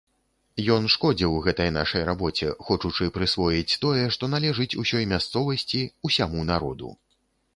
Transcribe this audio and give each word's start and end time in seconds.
Ён 0.75 0.85
шкодзіў 0.93 1.35
гэтай 1.47 1.69
нашай 1.73 2.05
рабоце, 2.07 2.47
хочучы 2.69 3.09
прысвоіць 3.19 3.77
тое, 3.85 4.03
што 4.15 4.31
належыць 4.35 4.69
усёй 4.85 5.03
мясцовасці, 5.13 5.81
усяму 6.09 6.41
народу. 6.51 6.87